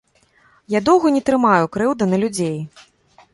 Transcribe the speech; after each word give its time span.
Я 0.75 0.79
доўга 0.87 1.11
не 1.17 1.21
трымаю 1.27 1.65
крыўду 1.77 2.09
на 2.15 2.21
людзей. 2.25 2.57